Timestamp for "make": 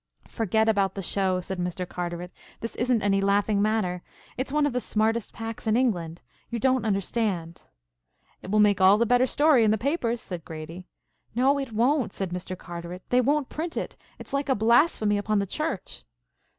8.59-8.81